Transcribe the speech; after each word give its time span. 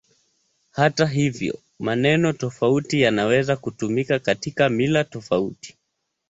Hata 0.71 1.05
hivyo, 1.05 1.59
maneno 1.79 2.33
tofauti 2.33 3.01
yanaweza 3.01 3.55
kutumika 3.55 4.19
katika 4.19 4.69
mila 4.69 5.03
tofauti. 5.03 5.77